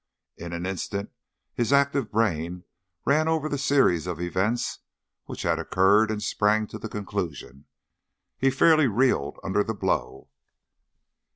In 0.35 0.51
an 0.51 0.65
instant 0.65 1.11
his 1.53 1.71
active 1.71 2.11
brain 2.11 2.63
ran 3.05 3.27
over 3.27 3.47
the 3.47 3.59
series 3.59 4.07
of 4.07 4.19
events 4.19 4.79
which 5.25 5.43
had 5.43 5.59
occurred 5.59 6.09
and 6.09 6.23
sprang 6.23 6.65
to 6.69 6.79
the 6.79 6.89
conclusion. 6.89 7.65
He 8.39 8.49
fairly 8.49 8.87
reeled 8.87 9.37
under 9.43 9.63
the 9.63 9.75
blow. 9.75 10.29